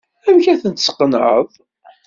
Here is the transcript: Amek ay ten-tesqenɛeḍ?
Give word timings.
Amek 0.27 0.45
ay 0.51 0.59
ten-tesqenɛeḍ? 0.61 1.49